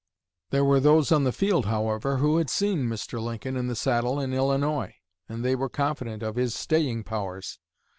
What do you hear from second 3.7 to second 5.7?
saddle in Illinois; and they were